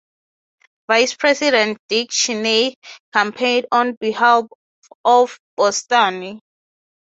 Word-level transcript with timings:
Vice 0.87 1.13
President 1.13 1.77
Dick 1.87 2.09
Cheney 2.09 2.75
campaigned 3.13 3.67
on 3.71 3.93
behalf 4.01 4.45
of 5.05 5.37
Boustany. 5.55 6.39